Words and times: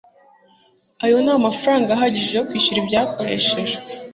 ayo 1.03 1.17
ni 1.23 1.31
amafaranga 1.39 1.89
ahagije 1.93 2.31
yo 2.35 2.45
kwishyura 2.47 2.79
ibyakoreshejwe 2.83 3.81